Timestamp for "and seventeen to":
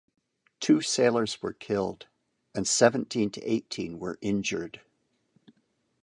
2.55-3.41